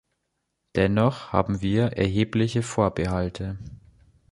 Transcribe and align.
Dennoch 0.75 1.31
haben 1.31 1.61
wir 1.61 1.89
erhebliche 1.91 2.63
Vorbehalte. 2.63 3.59